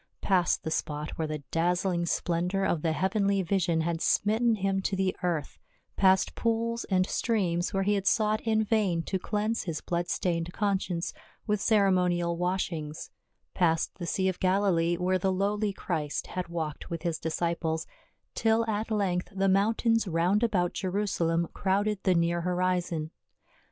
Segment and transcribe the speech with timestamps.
[0.21, 4.95] Past the spot where the dazzling splendor of the heavenly vision had smitten him to
[4.95, 5.59] the earth,
[5.95, 10.51] past pools and streams where he had sought in vain to cleanse his blood stained
[10.53, 11.13] conscience
[11.45, 13.11] with cere monial washings,
[13.53, 17.85] past the sea of Galilee, where the lowly Christ had walked with his disciples,
[18.33, 23.11] till at length the mountains round about Jerusalem crowded the near horizon.